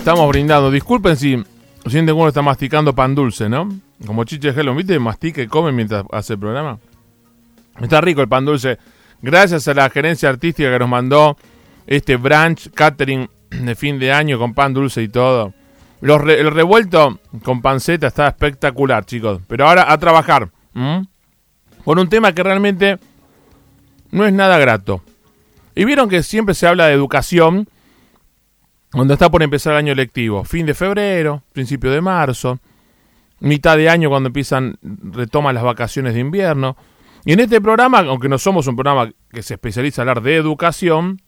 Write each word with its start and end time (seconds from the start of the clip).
estamos 0.00 0.26
brindando. 0.28 0.70
Disculpen 0.70 1.14
si 1.14 1.44
sienten 1.84 2.06
que 2.06 2.12
uno 2.12 2.28
está 2.28 2.40
masticando 2.40 2.94
pan 2.94 3.14
dulce, 3.14 3.50
¿no? 3.50 3.68
Como 4.06 4.24
Chiche 4.24 4.48
Hello, 4.48 4.74
¿viste? 4.74 4.98
Mastica 4.98 5.42
y 5.42 5.46
come 5.46 5.72
mientras 5.72 6.04
hace 6.10 6.32
el 6.32 6.38
programa. 6.38 6.78
Está 7.78 8.00
rico 8.00 8.22
el 8.22 8.28
pan 8.28 8.46
dulce. 8.46 8.78
Gracias 9.20 9.68
a 9.68 9.74
la 9.74 9.90
gerencia 9.90 10.30
artística 10.30 10.70
que 10.70 10.78
nos 10.78 10.88
mandó 10.88 11.36
este 11.86 12.16
brunch 12.16 12.70
catering 12.72 13.28
de 13.50 13.74
fin 13.74 13.98
de 13.98 14.10
año 14.10 14.38
con 14.38 14.54
pan 14.54 14.72
dulce 14.72 15.02
y 15.02 15.08
todo. 15.08 15.52
el 16.00 16.50
revuelto 16.50 17.20
con 17.42 17.60
panceta 17.60 18.06
está 18.06 18.28
espectacular, 18.28 19.04
chicos. 19.04 19.42
Pero 19.46 19.68
ahora 19.68 19.92
a 19.92 19.98
trabajar. 19.98 20.48
Con 20.72 21.98
un 21.98 22.08
tema 22.08 22.32
que 22.32 22.42
realmente 22.42 22.98
no 24.12 24.24
es 24.24 24.32
nada 24.32 24.56
grato. 24.56 25.02
Y 25.74 25.84
vieron 25.84 26.08
que 26.08 26.22
siempre 26.22 26.54
se 26.54 26.66
habla 26.66 26.86
de 26.86 26.94
educación 26.94 27.68
cuando 28.92 29.14
está 29.14 29.30
por 29.30 29.42
empezar 29.42 29.72
el 29.72 29.78
año 29.78 29.94
lectivo. 29.94 30.44
Fin 30.44 30.66
de 30.66 30.74
febrero, 30.74 31.42
principio 31.52 31.90
de 31.90 32.00
marzo, 32.00 32.58
mitad 33.40 33.76
de 33.76 33.88
año 33.88 34.08
cuando 34.08 34.28
empiezan, 34.28 34.78
retoman 34.82 35.54
las 35.54 35.64
vacaciones 35.64 36.14
de 36.14 36.20
invierno. 36.20 36.76
Y 37.24 37.32
en 37.32 37.40
este 37.40 37.60
programa, 37.60 37.98
aunque 38.00 38.28
no 38.28 38.38
somos 38.38 38.66
un 38.66 38.76
programa 38.76 39.12
que 39.30 39.42
se 39.42 39.54
especializa 39.54 40.02
en 40.02 40.08
hablar 40.08 40.24
de 40.24 40.36
educación, 40.36 41.20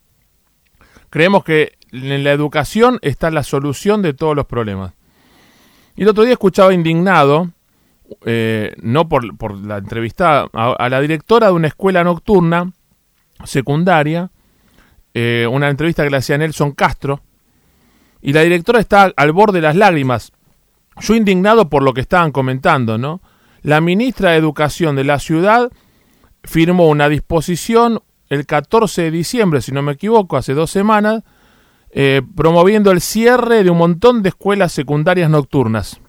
creemos 1.09 1.43
que 1.43 1.73
en 1.91 2.23
la 2.23 2.31
educación 2.31 2.99
está 3.01 3.29
la 3.31 3.43
solución 3.43 4.01
de 4.01 4.13
todos 4.13 4.35
los 4.35 4.45
problemas. 4.45 4.93
Y 5.95 6.03
el 6.03 6.09
otro 6.09 6.23
día 6.23 6.33
escuchaba 6.33 6.73
indignado, 6.73 7.51
eh, 8.25 8.73
no 8.81 9.07
por, 9.07 9.37
por, 9.37 9.55
la 9.55 9.77
entrevistada, 9.77 10.47
a, 10.53 10.89
la 10.89 11.01
directora 11.01 11.47
de 11.47 11.53
una 11.53 11.67
escuela 11.67 12.03
nocturna 12.03 12.71
secundaria, 13.43 14.31
eh, 15.13 15.47
una 15.49 15.69
entrevista 15.69 16.03
que 16.03 16.09
le 16.09 16.17
hacía 16.17 16.37
Nelson 16.37 16.71
Castro, 16.71 17.21
y 18.23 18.31
la 18.31 18.41
directora 18.41 18.79
está 18.79 19.11
al 19.15 19.31
borde 19.33 19.59
de 19.59 19.67
las 19.67 19.75
lágrimas. 19.75 20.31
Yo 21.01 21.13
indignado 21.13 21.69
por 21.69 21.83
lo 21.83 21.93
que 21.93 22.01
estaban 22.01 22.31
comentando, 22.31 22.97
¿no? 22.97 23.21
La 23.61 23.81
ministra 23.81 24.31
de 24.31 24.37
Educación 24.37 24.95
de 24.95 25.03
la 25.03 25.19
ciudad 25.19 25.69
firmó 26.43 26.87
una 26.87 27.09
disposición 27.09 28.01
el 28.29 28.45
14 28.45 29.03
de 29.03 29.11
diciembre, 29.11 29.61
si 29.61 29.73
no 29.73 29.81
me 29.81 29.91
equivoco, 29.91 30.37
hace 30.37 30.53
dos 30.53 30.71
semanas, 30.71 31.23
eh, 31.91 32.21
promoviendo 32.35 32.91
el 32.91 33.01
cierre 33.01 33.63
de 33.63 33.69
un 33.69 33.77
montón 33.77 34.23
de 34.23 34.29
escuelas 34.29 34.71
secundarias 34.71 35.29
nocturnas. 35.29 35.99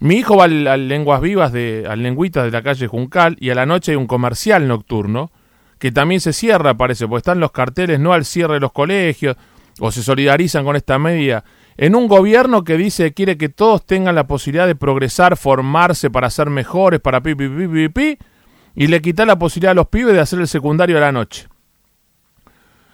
Mi 0.00 0.16
hijo 0.16 0.36
va 0.36 0.44
al, 0.44 0.88
Lenguas 0.88 1.20
Vivas, 1.20 1.52
de, 1.52 1.86
al 1.88 2.02
Lengüitas 2.02 2.44
de 2.44 2.50
la 2.50 2.62
calle 2.62 2.86
Juncal, 2.86 3.36
y 3.38 3.50
a 3.50 3.54
la 3.54 3.66
noche 3.66 3.92
hay 3.92 3.96
un 3.96 4.06
comercial 4.06 4.66
nocturno, 4.66 5.30
que 5.78 5.92
también 5.92 6.22
se 6.22 6.32
cierra, 6.32 6.74
parece, 6.74 7.06
porque 7.06 7.18
están 7.18 7.38
los 7.38 7.52
carteles 7.52 8.00
no 8.00 8.14
al 8.14 8.24
cierre 8.24 8.54
de 8.54 8.60
los 8.60 8.72
colegios, 8.72 9.36
o 9.78 9.90
se 9.90 10.02
solidarizan 10.02 10.64
con 10.64 10.76
esta 10.76 10.98
medida, 10.98 11.44
en 11.76 11.94
un 11.94 12.08
gobierno 12.08 12.64
que 12.64 12.76
dice 12.76 13.04
que 13.04 13.14
quiere 13.14 13.38
que 13.38 13.48
todos 13.48 13.86
tengan 13.86 14.14
la 14.14 14.26
posibilidad 14.26 14.66
de 14.66 14.74
progresar, 14.74 15.36
formarse 15.36 16.10
para 16.10 16.30
ser 16.30 16.50
mejores, 16.50 17.00
para 17.00 17.20
pi, 17.20 17.34
pi, 17.34 17.48
pi, 17.48 17.68
pi, 17.68 17.88
pi 17.88 18.18
y 18.74 18.86
le 18.86 19.02
quita 19.02 19.26
la 19.26 19.38
posibilidad 19.38 19.72
a 19.72 19.74
los 19.74 19.88
pibes 19.88 20.14
de 20.14 20.20
hacer 20.20 20.38
el 20.38 20.48
secundario 20.48 20.98
a 20.98 21.00
la 21.00 21.12
noche. 21.12 21.48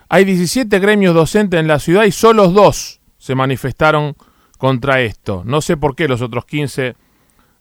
Hay 0.09 0.25
17 0.25 0.79
gremios 0.79 1.15
docentes 1.15 1.61
en 1.61 1.67
la 1.67 1.79
ciudad 1.79 2.05
y 2.05 2.11
solo 2.11 2.49
dos 2.49 3.01
se 3.19 3.35
manifestaron 3.35 4.17
contra 4.59 5.01
esto. 5.01 5.43
No 5.45 5.61
sé 5.61 5.77
por 5.77 5.97
qué 5.97 6.09
los 6.09 6.23
otros 6.23 6.45
15 6.47 6.95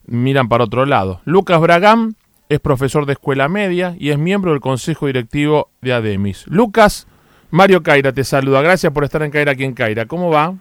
miran 0.06 0.48
para 0.48 0.64
otro 0.64 0.86
lado. 0.86 1.20
Lucas 1.24 1.60
Bragán 1.60 2.16
es 2.48 2.60
profesor 2.60 3.06
de 3.06 3.14
escuela 3.14 3.48
media 3.48 3.96
y 3.98 4.10
es 4.10 4.18
miembro 4.18 4.52
del 4.52 4.60
consejo 4.60 5.06
directivo 5.06 5.70
de 5.80 5.94
ADEMIS. 5.94 6.46
Lucas, 6.46 7.06
Mario 7.54 7.84
Caira 7.84 8.12
te 8.12 8.24
saluda. 8.24 8.62
Gracias 8.62 8.92
por 8.92 9.04
estar 9.04 9.22
en 9.22 9.30
Caira 9.30 9.52
aquí 9.52 9.62
en 9.62 9.74
Caira. 9.74 10.06
¿Cómo 10.06 10.28
va? 10.28 10.54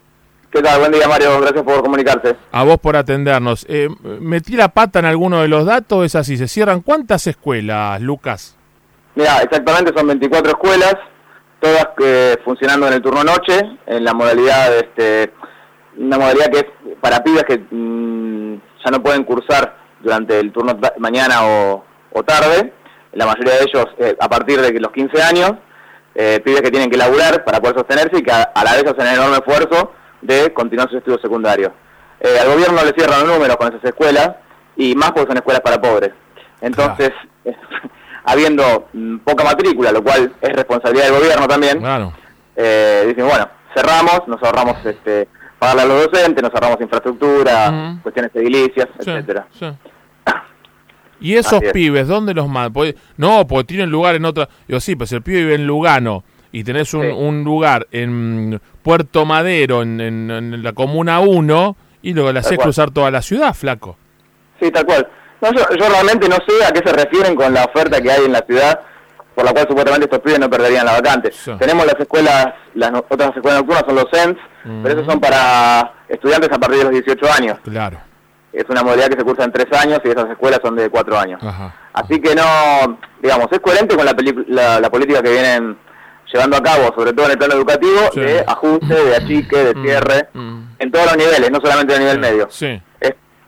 ¿Qué 0.52 0.62
tal? 0.62 0.80
Buen 0.80 0.92
día, 0.92 1.08
Mario. 1.08 1.42
Gracias 1.42 1.64
por 1.64 1.82
comunicarte. 1.82 2.36
A 2.52 2.64
vos 2.64 2.78
por 2.78 2.96
atendernos. 2.96 3.66
Eh, 3.68 3.90
¿Metí 4.22 4.56
la 4.56 4.68
pata 4.68 5.00
en 5.00 5.06
alguno 5.06 5.42
de 5.42 5.48
los 5.48 5.66
datos? 5.66 6.06
Es 6.06 6.14
así. 6.14 6.38
¿Se 6.38 6.48
cierran 6.48 6.82
cuántas 6.82 7.26
escuelas, 7.26 8.00
Lucas? 8.00 8.56
Mira, 9.16 9.40
exactamente 9.42 9.92
son 9.96 10.06
24 10.06 10.52
escuelas, 10.52 10.96
todas 11.60 11.88
eh, 12.04 12.38
funcionando 12.46 12.86
en 12.86 12.94
el 12.94 13.02
turno 13.02 13.24
noche, 13.24 13.60
en 13.88 14.04
la 14.04 14.14
modalidad, 14.14 14.78
este, 14.78 15.34
una 15.98 16.20
modalidad 16.20 16.52
que 16.52 16.60
es 16.60 16.66
para 17.02 17.24
pibes 17.24 17.44
que 17.44 17.58
mm, 17.58 18.62
ya 18.86 18.92
no 18.92 19.02
pueden 19.02 19.24
cursar 19.24 19.78
durante 20.00 20.40
el 20.40 20.52
turno 20.52 20.80
mañana 21.00 21.38
o, 21.42 21.84
tarde. 22.24 22.72
La 23.14 23.26
mayoría 23.26 23.54
de 23.54 23.64
ellos 23.64 23.86
eh, 23.98 24.16
a 24.20 24.30
partir 24.30 24.62
de 24.62 24.80
los 24.80 24.92
15 24.92 25.24
años. 25.24 25.54
Eh, 26.16 26.40
pibes 26.44 26.62
que 26.62 26.70
tienen 26.70 26.92
que 26.92 26.98
laburar 26.98 27.44
para 27.44 27.60
poder 27.60 27.76
sostenerse 27.76 28.20
y 28.20 28.22
que 28.22 28.32
a, 28.32 28.52
la 28.64 28.74
vez 28.74 28.86
hacen 28.86 29.08
enorme 29.08 29.38
esfuerzo 29.38 29.92
de 30.22 30.54
continuar 30.54 30.88
sus 30.90 31.00
estudios 31.00 31.22
secundarios. 31.22 31.72
Eh, 32.20 32.38
al 32.40 32.50
gobierno 32.50 32.84
le 32.84 32.94
cierran 32.94 33.22
los 33.22 33.34
números 33.34 33.58
con 33.58 33.70
esas 33.70 33.84
escuelas 33.84 34.32
y 34.76 34.94
más 34.96 35.12
porque 35.12 35.30
son 35.30 35.38
escuelas 35.38 35.62
para 35.62 35.82
pobres. 35.82 36.12
Entonces, 36.62 37.12
habiendo 38.24 38.88
mm, 38.94 39.18
poca 39.20 39.44
matrícula, 39.44 39.92
lo 39.92 40.04
cual 40.04 40.32
es 40.40 40.54
responsabilidad 40.54 41.06
del 41.06 41.16
gobierno 41.16 41.48
también, 41.48 41.84
eh, 42.56 43.06
dicen, 43.08 43.28
bueno, 43.28 43.50
cerramos, 43.76 44.28
nos 44.28 44.42
ahorramos 44.44 44.86
este 44.86 45.28
pagarle 45.58 45.82
a 45.82 45.86
los 45.86 46.12
docentes, 46.12 46.44
nos 46.44 46.54
ahorramos 46.54 46.80
infraestructura, 46.82 47.98
cuestiones 48.04 48.32
edilicias, 48.36 48.88
etcétera. 49.00 49.48
¿Y 51.24 51.36
esos 51.36 51.62
pibes, 51.72 52.08
dónde 52.08 52.34
los 52.34 52.48
mandan? 52.48 52.94
No, 53.18 53.48
porque 53.48 53.64
tienen 53.64 53.90
lugar 53.90 54.16
en 54.16 54.26
otra... 54.26 54.50
Yo 54.68 54.80
sí, 54.80 54.96
pues 54.96 55.12
el 55.14 55.22
pibe 55.22 55.40
vive 55.40 55.56
en 55.56 55.66
Lugano 55.66 56.24
y 56.54 56.64
tenés 56.64 56.94
un, 56.94 57.44
lugar 57.44 57.88
en 57.92 58.62
Puerto 58.84 59.26
Madero, 59.26 59.82
en, 59.82 60.62
la 60.62 60.74
Comuna 60.74 61.20
1, 61.20 61.76
y 62.04 62.14
luego 62.14 62.32
le 62.32 62.40
haces 62.40 62.60
cruzar 62.60 62.92
toda 62.92 63.10
la 63.10 63.24
ciudad, 63.24 63.54
flaco. 63.56 63.98
Sí, 64.62 64.70
tal 64.70 64.86
cual. 64.86 65.08
No, 65.42 65.52
yo, 65.52 65.90
realmente 65.90 66.30
no 66.30 66.36
sé 66.48 66.64
a 66.64 66.72
qué 66.72 66.88
se 66.88 66.96
refieren 66.96 67.36
con 67.36 67.54
la 67.54 67.66
oferta 67.66 68.00
que 68.00 68.12
hay 68.12 68.26
en 68.26 68.32
la 68.34 68.42
ciudad, 68.46 68.82
por 69.34 69.46
la 69.46 69.52
cual 69.52 69.68
supuestamente 69.68 70.06
estos 70.06 70.20
pibes 70.20 70.40
no 70.40 70.50
perderían 70.50 70.86
la 70.86 70.94
vacante. 70.94 71.32
Tenemos 71.58 71.88
las 71.88 72.00
escuelas, 72.00 72.54
las 72.76 72.92
otras 73.10 73.36
escuelas 73.36 73.62
nocturnas 73.62 73.84
son 73.88 73.96
los 73.96 74.06
CENS, 74.14 74.38
pero 74.84 74.94
esos 74.94 75.12
son 75.12 75.20
para 75.20 75.92
estudiantes 76.08 76.52
a 76.52 76.60
partir 76.60 76.78
de 76.78 76.84
los 76.84 76.94
18 76.94 77.32
años. 77.32 77.58
Claro. 77.64 78.00
Es 78.54 78.66
una 78.70 78.84
modalidad 78.84 79.10
que 79.10 79.18
se 79.18 79.24
cursa 79.24 79.44
en 79.44 79.52
tres 79.52 79.66
años 79.78 80.00
y 80.06 80.10
esas 80.10 80.30
escuelas 80.30 80.60
son 80.64 80.76
de 80.76 80.90
cuatro 80.90 81.18
años. 81.18 81.42
Así 81.92 82.22
que 82.22 82.36
no, 82.36 83.00
digamos, 83.22 83.48
es 83.52 83.60
coherente 83.60 83.96
con 83.96 84.06
la, 84.06 84.80
la 84.80 84.90
política 84.90 85.22
que 85.22 85.32
vienen 85.32 85.78
llevando 86.32 86.58
a 86.58 86.64
cabo, 86.64 86.94
sobre 86.96 87.14
todo 87.14 87.26
en 87.28 87.32
el 87.34 87.38
plano 87.38 87.54
educativo, 87.54 88.10
de 88.16 88.44
ajuste, 88.46 88.94
de 88.94 89.16
achique, 89.16 89.56
de 89.56 89.76
mm, 89.76 89.84
cierre, 89.84 90.30
mm. 90.34 90.62
en 90.80 90.92
todos 90.92 91.06
los 91.06 91.18
niveles, 91.18 91.52
no 91.52 91.60
solamente 91.62 91.96
a 91.96 92.00
nivel 92.00 92.20
medio. 92.20 92.48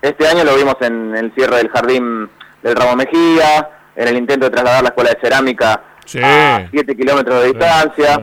Este 0.01 0.27
año 0.27 0.43
lo 0.43 0.55
vimos 0.55 0.75
en 0.81 1.15
el 1.15 1.33
cierre 1.33 1.57
del 1.57 1.69
jardín 1.69 2.29
del 2.61 2.75
Ramo 2.75 2.95
Mejía, 2.95 3.69
en 3.95 4.07
el 4.07 4.17
intento 4.17 4.45
de 4.45 4.51
trasladar 4.51 4.83
la 4.83 4.89
escuela 4.89 5.09
de 5.11 5.19
cerámica 5.19 5.81
a 6.23 6.67
7 6.69 6.95
kilómetros 6.95 7.41
de 7.41 7.47
distancia, 7.47 8.21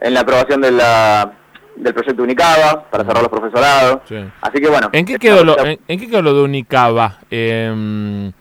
en 0.00 0.14
la 0.14 0.20
aprobación 0.20 0.62
de 0.62 0.70
la, 0.70 1.32
del 1.76 1.94
proyecto 1.94 2.22
Unicaba 2.22 2.88
para 2.90 3.04
cerrar 3.04 3.22
los 3.22 3.30
profesorados. 3.30 4.02
Así 4.40 4.60
que 4.60 4.68
bueno. 4.68 4.90
¿En 4.92 5.04
qué 5.04 5.18
quedó 5.18 5.44
lo, 5.44 5.56
en, 5.64 5.78
qué 5.86 6.08
quedó 6.08 6.22
lo 6.22 6.34
de 6.34 6.42
Unicaba? 6.42 7.18
Eh, 7.30 8.32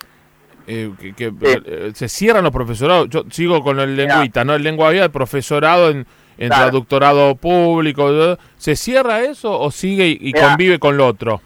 eh, 0.68 0.92
que, 1.18 1.34
eh, 1.42 1.92
se 1.94 2.08
cierran 2.08 2.44
los 2.44 2.54
profesorados. 2.54 3.10
Yo 3.10 3.24
sigo 3.30 3.62
con 3.62 3.80
el 3.80 3.96
lengüita, 3.96 4.46
¿no? 4.46 4.54
El 4.54 4.64
lengua 4.64 4.92
el 4.92 5.12
profesorado 5.12 5.90
en, 5.90 6.06
traductorado 6.38 7.36
público. 7.36 8.38
¿Se 8.58 8.76
cierra 8.76 9.22
eso 9.22 9.60
o 9.60 9.70
sigue 9.72 10.08
y, 10.08 10.32
convive 10.32 10.80
con 10.80 10.96
lo 10.98 11.08
otro? 11.08 11.42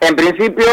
En 0.00 0.14
principio, 0.14 0.66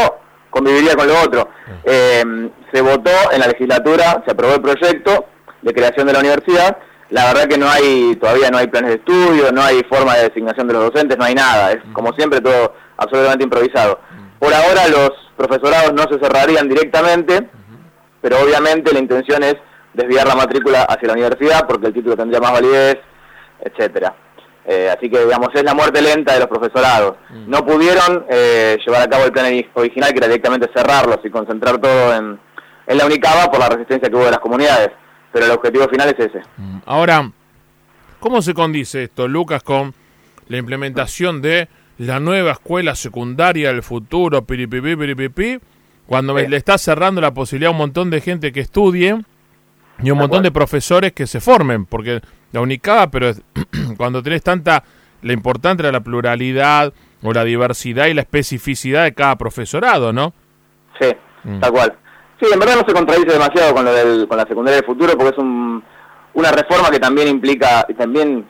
conviviría 0.50 0.94
con 0.96 1.08
lo 1.08 1.20
otro. 1.22 1.48
Ah. 1.66 1.72
Eh, 1.84 2.50
se 2.72 2.80
votó 2.82 3.10
en 3.32 3.40
la 3.40 3.46
legislatura, 3.46 4.22
se 4.24 4.32
aprobó 4.32 4.54
el 4.54 4.60
proyecto 4.60 5.26
de 5.62 5.72
creación 5.72 6.06
de 6.06 6.12
la 6.12 6.20
universidad. 6.20 6.76
La 7.10 7.26
verdad 7.26 7.48
que 7.48 7.56
no 7.56 7.68
hay, 7.68 8.16
todavía 8.16 8.50
no 8.50 8.58
hay 8.58 8.66
planes 8.66 8.90
de 8.90 8.96
estudio, 8.96 9.50
no 9.50 9.62
hay 9.62 9.82
forma 9.88 10.16
de 10.16 10.28
designación 10.28 10.68
de 10.68 10.74
los 10.74 10.92
docentes, 10.92 11.16
no 11.16 11.24
hay 11.24 11.34
nada. 11.34 11.72
Es 11.72 11.78
como 11.92 12.12
siempre 12.12 12.40
todo 12.40 12.74
absolutamente 12.98 13.44
improvisado. 13.44 14.00
Por 14.38 14.52
ahora 14.52 14.86
los 14.88 15.10
profesorados 15.36 15.92
no 15.94 16.02
se 16.02 16.18
cerrarían 16.22 16.68
directamente, 16.68 17.48
pero 18.20 18.40
obviamente 18.40 18.92
la 18.92 18.98
intención 18.98 19.42
es 19.42 19.56
desviar 19.94 20.26
la 20.26 20.34
matrícula 20.34 20.82
hacia 20.82 21.08
la 21.08 21.14
universidad 21.14 21.66
porque 21.66 21.86
el 21.86 21.94
título 21.94 22.16
tendría 22.16 22.40
más 22.40 22.52
validez, 22.52 22.98
etcétera. 23.60 24.14
Eh, 24.66 24.94
así 24.94 25.08
que, 25.08 25.24
digamos, 25.24 25.48
es 25.54 25.64
la 25.64 25.72
muerte 25.72 26.02
lenta 26.02 26.34
de 26.34 26.40
los 26.40 26.48
profesorados. 26.48 27.16
No 27.46 27.64
pudieron 27.64 28.26
eh, 28.28 28.76
llevar 28.84 29.02
a 29.02 29.08
cabo 29.08 29.24
el 29.24 29.32
plan 29.32 29.46
original, 29.74 30.10
que 30.12 30.18
era 30.18 30.26
directamente 30.26 30.68
cerrarlos 30.76 31.20
y 31.24 31.30
concentrar 31.30 31.78
todo 31.78 32.14
en, 32.14 32.38
en 32.86 32.98
la 32.98 33.06
Unicaba 33.06 33.50
por 33.50 33.60
la 33.60 33.70
resistencia 33.70 34.10
que 34.10 34.14
hubo 34.14 34.26
de 34.26 34.32
las 34.32 34.40
comunidades. 34.40 34.90
Pero 35.32 35.46
el 35.46 35.50
objetivo 35.52 35.88
final 35.88 36.08
es 36.08 36.18
ese. 36.18 36.40
Mm. 36.56 36.78
Ahora, 36.86 37.30
¿cómo 38.20 38.42
se 38.42 38.54
condice 38.54 39.04
esto, 39.04 39.28
Lucas, 39.28 39.62
con 39.62 39.94
la 40.48 40.56
implementación 40.56 41.42
de 41.42 41.68
la 41.98 42.20
nueva 42.20 42.52
escuela 42.52 42.94
secundaria 42.94 43.68
del 43.68 43.82
futuro, 43.82 44.44
piripipi, 44.44 44.96
piripipi, 44.96 45.58
cuando 46.06 46.34
le 46.34 46.56
está 46.56 46.78
cerrando 46.78 47.20
la 47.20 47.34
posibilidad 47.34 47.68
a 47.68 47.72
un 47.72 47.78
montón 47.78 48.08
de 48.08 48.20
gente 48.20 48.52
que 48.52 48.60
estudie 48.60 49.20
y 50.02 50.10
un 50.10 50.18
montón 50.18 50.42
de 50.42 50.50
profesores 50.50 51.12
que 51.12 51.26
se 51.26 51.40
formen, 51.40 51.84
porque 51.84 52.20
la 52.52 52.60
única, 52.60 53.10
pero 53.10 53.32
cuando 53.96 54.22
tenés 54.22 54.42
tanta 54.42 54.84
la 55.20 55.32
importante 55.32 55.82
era 55.82 55.92
la 55.92 56.00
pluralidad 56.00 56.92
o 57.22 57.32
la 57.32 57.44
diversidad 57.44 58.06
y 58.06 58.14
la 58.14 58.22
especificidad 58.22 59.04
de 59.04 59.12
cada 59.12 59.36
profesorado, 59.36 60.12
¿no? 60.12 60.32
Sí, 61.00 61.08
mm. 61.44 61.60
tal 61.60 61.72
cual. 61.72 61.98
Sí, 62.40 62.46
en 62.52 62.58
verdad 62.58 62.76
no 62.76 62.84
se 62.86 62.94
contradice 62.94 63.32
demasiado 63.32 63.74
con 63.74 63.84
lo 63.84 63.92
del, 63.92 64.28
con 64.28 64.36
la 64.36 64.46
secundaria 64.46 64.76
del 64.76 64.86
futuro 64.86 65.12
porque 65.16 65.32
es 65.32 65.38
un, 65.38 65.82
una 66.34 66.52
reforma 66.52 66.90
que 66.90 67.00
también 67.00 67.28
implica, 67.28 67.84
y 67.88 67.94
también 67.94 68.46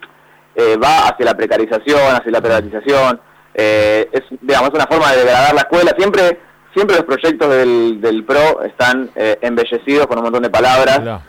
eh, 0.54 0.76
va 0.76 1.08
hacia 1.08 1.24
la 1.24 1.34
precarización, 1.34 2.14
hacia 2.14 2.30
la 2.30 2.40
privatización, 2.40 3.20
eh, 3.54 4.08
es, 4.12 4.22
digamos, 4.42 4.70
una 4.74 4.86
forma 4.86 5.10
de 5.12 5.18
degradar 5.18 5.54
la 5.54 5.62
escuela. 5.62 5.94
Siempre, 5.96 6.38
siempre 6.74 6.96
los 6.96 7.06
proyectos 7.06 7.48
del, 7.48 8.00
del 8.00 8.24
PRO 8.24 8.62
están 8.62 9.10
eh, 9.16 9.38
embellecidos 9.40 10.06
con 10.06 10.18
un 10.18 10.24
montón 10.24 10.42
de 10.42 10.50
palabras, 10.50 11.22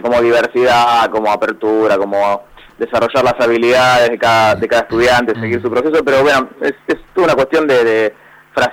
como 0.00 0.22
diversidad, 0.22 1.10
como 1.10 1.30
apertura, 1.30 1.98
como 1.98 2.44
desarrollar 2.78 3.24
las 3.24 3.34
habilidades 3.38 4.08
de 4.08 4.18
cada, 4.18 4.54
de 4.54 4.66
cada 4.68 4.82
estudiante, 4.82 5.34
mm. 5.34 5.40
seguir 5.40 5.60
su 5.60 5.70
proceso, 5.70 6.02
pero 6.02 6.22
bueno, 6.22 6.48
es, 6.62 6.72
es 6.86 6.96
una 7.16 7.34
cuestión 7.34 7.66
de 7.66 8.14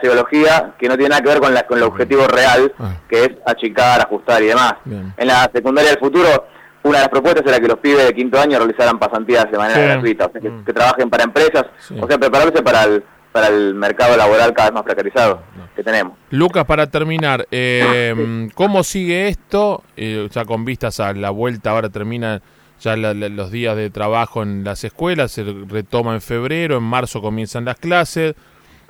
que 0.10 0.88
no 0.90 0.96
tiene 0.96 1.10
nada 1.10 1.22
que 1.22 1.30
ver 1.30 1.40
con, 1.40 1.54
la, 1.54 1.64
con 1.64 1.78
el 1.78 1.84
objetivo 1.84 2.28
real, 2.28 2.74
ah. 2.80 2.96
que 3.10 3.24
es 3.24 3.30
achicar, 3.46 4.02
ajustar 4.02 4.42
y 4.44 4.48
demás. 4.48 4.76
En 4.86 5.28
la 5.28 5.50
secundaria 5.54 5.92
del 5.92 6.00
futuro, 6.00 6.48
una 6.84 6.98
de 6.98 7.04
las 7.04 7.10
propuestas 7.10 7.46
era 7.46 7.60
que 7.60 7.68
los 7.68 7.80
pibes 7.80 8.06
de 8.06 8.14
quinto 8.14 8.40
año 8.40 8.58
realizaran 8.58 9.00
pasantías 9.00 9.50
de 9.50 9.58
manera 9.58 9.80
gratuita, 9.80 10.26
o 10.26 10.32
sea, 10.32 10.52
mm. 10.52 10.66
que, 10.66 10.74
trabajen 10.74 11.10
para 11.10 11.24
empresas, 11.24 11.66
o 12.00 12.08
sea, 12.08 12.18
prepararse 12.18 12.62
para 12.62 12.84
el, 12.84 13.04
para 13.32 13.48
el 13.48 13.74
mercado 13.74 14.18
laboral 14.18 14.54
cada 14.54 14.70
vez 14.70 14.74
más 14.76 14.84
precarizado 14.84 15.42
que 15.76 15.84
tenemos. 15.84 16.18
Lucas, 16.30 16.66
para 16.66 16.88
terminar, 16.88 17.48
eh, 17.52 18.50
¿cómo 18.56 18.84
sigue 18.84 19.30
esto? 19.30 19.84
Eh, 19.96 20.28
ya 20.32 20.46
con 20.46 20.66
vistas 20.66 21.00
a 21.00 21.14
la 21.14 21.30
vuelta, 21.30 21.72
ahora 21.72 21.90
termina 21.90 22.42
ya 22.82 22.98
los 22.98 23.52
días 23.52 23.78
de 23.78 23.90
trabajo 23.90 24.44
en 24.44 24.66
las 24.66 24.84
escuelas, 24.84 25.32
se 25.32 25.44
retoma 25.44 26.16
en 26.16 26.22
febrero, 26.22 26.78
en 26.78 26.84
marzo 26.84 27.22
comienzan 27.22 27.64
las 27.64 27.78
clases. 27.78 28.36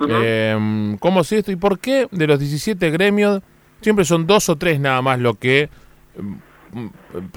Eh, 0.08 0.96
¿Cómo 1.00 1.24
sé 1.24 1.38
esto 1.38 1.52
y 1.52 1.56
por 1.56 1.78
qué 1.78 2.08
de 2.10 2.26
los 2.26 2.38
17 2.38 2.90
gremios 2.90 3.42
siempre 3.80 4.04
son 4.04 4.26
dos 4.26 4.48
o 4.48 4.56
tres 4.56 4.80
nada 4.80 5.00
más 5.02 5.20
lo 5.20 5.34
que 5.34 5.68
mm, 6.16 6.34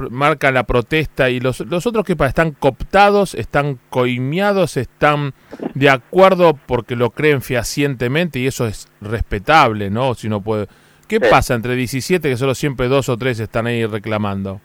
marcan 0.10 0.54
la 0.54 0.64
protesta 0.64 1.30
y 1.30 1.40
los, 1.40 1.60
los 1.62 1.86
otros 1.86 2.04
que 2.04 2.16
están 2.20 2.52
cooptados, 2.52 3.36
están 3.36 3.80
coimiados, 3.90 4.78
están 4.78 5.34
de 5.76 5.90
acuerdo 5.90 6.58
porque 6.66 6.96
lo 6.96 7.12
creen 7.12 7.42
fehacientemente 7.42 8.40
y 8.40 8.48
eso 8.48 8.66
es 8.66 8.88
respetable, 9.02 9.90
¿no? 9.90 10.16
Si 10.16 10.28
no 10.28 10.42
puede... 10.42 10.68
¿Qué 11.08 11.22
pasa 11.22 11.54
entre 11.54 11.76
17 11.76 12.28
que 12.30 12.36
solo 12.36 12.54
siempre 12.54 12.88
dos 12.88 13.08
o 13.08 13.18
tres 13.18 13.40
están 13.40 13.68
ahí 13.68 13.86
reclamando? 13.86 14.60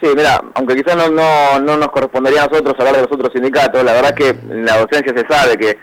Sí, 0.00 0.08
mira, 0.16 0.40
aunque 0.54 0.76
quizás 0.76 0.96
no, 0.96 1.08
no, 1.10 1.58
no 1.58 1.76
nos 1.76 1.88
correspondería 1.88 2.44
a 2.44 2.46
nosotros 2.46 2.74
hablar 2.78 2.96
de 2.96 3.02
los 3.02 3.12
otros 3.12 3.32
sindicatos, 3.32 3.84
la 3.84 3.92
verdad 3.92 4.14
que 4.14 4.28
en 4.28 4.64
la 4.64 4.78
docencia 4.78 5.12
se 5.14 5.26
sabe 5.26 5.58
que 5.58 5.76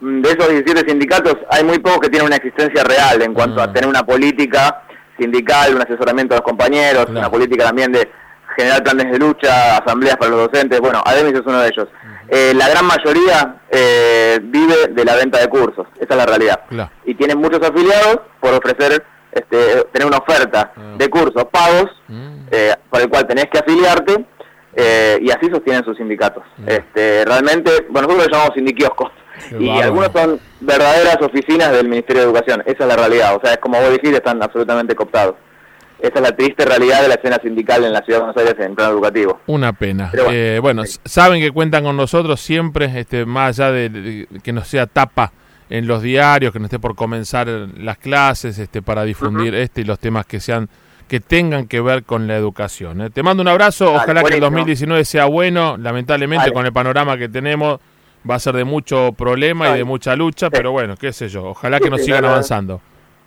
de 0.00 0.28
esos 0.28 0.48
17 0.48 0.88
sindicatos 0.88 1.36
hay 1.50 1.64
muy 1.64 1.78
pocos 1.78 2.00
que 2.00 2.08
tienen 2.08 2.26
una 2.26 2.36
existencia 2.36 2.84
real 2.84 3.20
en 3.22 3.34
cuanto 3.34 3.60
a 3.60 3.64
ah. 3.64 3.72
tener 3.72 3.88
una 3.88 4.04
política 4.04 4.82
sindical, 5.18 5.74
un 5.74 5.82
asesoramiento 5.82 6.34
de 6.34 6.40
los 6.40 6.46
compañeros, 6.46 7.06
una 7.08 7.30
política 7.30 7.64
también 7.64 7.90
de 7.90 8.08
generar 8.56 8.82
planes 8.82 9.10
de 9.10 9.18
lucha, 9.18 9.78
asambleas 9.78 10.16
para 10.16 10.30
los 10.30 10.50
docentes. 10.50 10.80
Bueno, 10.80 11.02
Ademis 11.04 11.34
es 11.34 11.42
uno 11.44 11.60
de 11.60 11.68
ellos. 11.68 11.88
Eh, 12.28 12.52
la 12.54 12.68
gran 12.68 12.84
mayoría 12.84 13.56
eh, 13.70 14.38
vive 14.42 14.88
de 14.90 15.04
la 15.04 15.16
venta 15.16 15.40
de 15.40 15.48
cursos, 15.48 15.86
esa 15.96 16.08
es 16.10 16.16
la 16.16 16.26
realidad. 16.26 16.60
Y 17.04 17.14
tienen 17.14 17.38
muchos 17.38 17.60
afiliados 17.62 18.20
por 18.40 18.54
ofrecer, 18.54 19.04
este, 19.32 19.84
tener 19.92 20.06
una 20.06 20.18
oferta 20.18 20.72
ah. 20.76 20.94
de 20.96 21.08
cursos 21.08 21.44
pagos, 21.50 21.90
mm. 22.06 22.36
eh, 22.50 22.74
para 22.90 23.04
el 23.04 23.10
cual 23.10 23.26
tenés 23.26 23.46
que 23.46 23.58
afiliarte, 23.58 24.24
y 25.20 25.30
así 25.32 25.50
sostienen 25.50 25.84
sus 25.84 25.96
sindicatos. 25.96 26.44
Este, 26.64 27.24
realmente, 27.24 27.86
bueno, 27.88 28.06
nosotros 28.06 28.26
lo 28.26 28.32
llamamos 28.32 28.54
sindiquioscos 28.54 29.10
y 29.58 29.68
algunos 29.80 30.10
son 30.12 30.40
verdaderas 30.60 31.18
oficinas 31.20 31.72
del 31.72 31.88
Ministerio 31.88 32.22
de 32.22 32.28
Educación, 32.28 32.62
esa 32.66 32.84
es 32.84 32.88
la 32.88 32.96
realidad, 32.96 33.36
o 33.36 33.40
sea, 33.42 33.54
es 33.54 33.58
como 33.58 33.80
vos 33.80 33.90
decís, 33.90 34.10
están 34.12 34.42
absolutamente 34.42 34.94
cooptados. 34.94 35.34
Esa 36.00 36.14
es 36.14 36.20
la 36.20 36.36
triste 36.36 36.64
realidad 36.64 37.02
de 37.02 37.08
la 37.08 37.14
escena 37.14 37.38
sindical 37.42 37.84
en 37.84 37.92
la 37.92 38.02
Ciudad 38.02 38.20
de 38.20 38.26
Buenos 38.26 38.36
Aires 38.36 38.64
en 38.64 38.76
plano 38.76 38.92
educativo. 38.92 39.40
Una 39.48 39.72
pena. 39.72 40.12
bueno, 40.60 40.84
eh, 40.84 40.88
saben 41.04 41.40
que 41.40 41.50
cuentan 41.50 41.82
con 41.82 41.96
nosotros 41.96 42.40
siempre, 42.40 42.88
este, 42.94 43.26
más 43.26 43.58
allá 43.58 43.72
de, 43.72 44.28
que 44.44 44.52
no 44.52 44.64
sea 44.64 44.86
tapa 44.86 45.32
en 45.68 45.88
los 45.88 46.00
diarios, 46.00 46.52
que 46.52 46.60
no 46.60 46.66
esté 46.66 46.78
por 46.78 46.94
comenzar 46.94 47.48
las 47.48 47.98
clases, 47.98 48.58
este, 48.58 48.80
para 48.80 49.02
difundir 49.02 49.56
este 49.56 49.80
y 49.80 49.84
los 49.84 49.98
temas 49.98 50.24
que 50.24 50.38
sean 50.38 50.68
que 51.08 51.20
tengan 51.20 51.66
que 51.66 51.80
ver 51.80 52.04
con 52.04 52.28
la 52.28 52.36
educación. 52.36 53.00
¿eh? 53.00 53.10
Te 53.10 53.22
mando 53.22 53.40
un 53.40 53.48
abrazo, 53.48 53.94
ojalá 53.94 54.22
que 54.22 54.34
el 54.34 54.40
2019 54.40 55.04
sea 55.04 55.24
bueno, 55.24 55.76
lamentablemente 55.78 56.52
con 56.52 56.66
el 56.66 56.72
panorama 56.72 57.16
que 57.16 57.28
tenemos 57.28 57.80
va 58.28 58.36
a 58.36 58.38
ser 58.38 58.54
de 58.56 58.64
mucho 58.64 59.12
problema 59.12 59.70
y 59.70 59.78
de 59.78 59.84
mucha 59.84 60.16
lucha, 60.16 60.50
pero 60.50 60.72
bueno, 60.72 60.96
qué 60.96 61.12
sé 61.12 61.28
yo, 61.28 61.44
ojalá 61.44 61.80
que 61.80 61.90
nos 61.90 62.02
sigan 62.02 62.24
avanzando. 62.24 62.80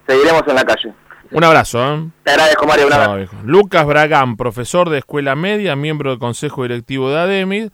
Seguiremos 0.08 0.44
en 0.48 0.56
la 0.56 0.66
calle. 0.66 0.94
Un 1.32 1.44
abrazo. 1.44 1.94
¿eh? 1.94 2.10
Te 2.24 2.32
agradezco, 2.32 2.68
Mario. 2.68 2.88
Un 2.88 2.94
abrazo. 2.94 3.36
Lucas 3.46 3.86
Bragán, 3.86 4.36
profesor 4.36 4.90
de 4.90 4.98
escuela 4.98 5.36
media, 5.36 5.76
miembro 5.76 6.10
del 6.10 6.20
Consejo 6.20 6.64
Directivo 6.64 7.10
de 7.10 7.20
ADEMID, 7.20 7.70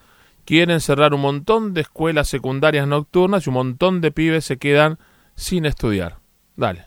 quieren 0.45 0.79
cerrar 0.79 1.13
un 1.13 1.21
montón 1.21 1.73
de 1.73 1.81
escuelas 1.81 2.27
secundarias 2.27 2.87
nocturnas 2.87 3.45
y 3.45 3.49
un 3.49 3.55
montón 3.55 3.99
de 3.99 4.11
pibes 4.11 4.45
se 4.45 4.57
quedan 4.57 4.99
sin 5.35 5.65
estudiar. 5.65 6.17
Dale. 6.55 6.85